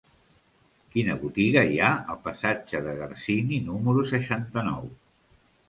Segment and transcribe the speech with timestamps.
[0.95, 4.93] Quina botiga hi ha al passatge de Garcini número seixanta-nou?